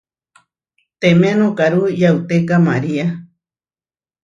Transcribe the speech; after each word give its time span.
Teemé 0.99 1.29
nokáru 1.39 1.81
yauteka 2.01 2.55
María. 2.67 3.07